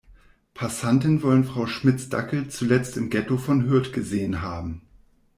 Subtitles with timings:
[0.55, 4.81] Passanten wollen Frau Schmitz' Dackel zuletzt im Ghetto von Hürth gesehen haben.